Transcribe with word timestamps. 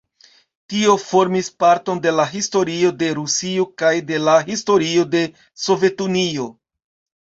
Tio 0.71 0.95
formis 1.01 1.49
parton 1.65 2.01
de 2.07 2.15
la 2.21 2.27
historio 2.33 2.91
de 3.03 3.13
Rusio 3.21 3.69
kaj 3.85 3.95
de 4.11 4.23
la 4.27 4.37
historio 4.51 5.09
de 5.17 5.27
Sovetunio. 5.71 6.55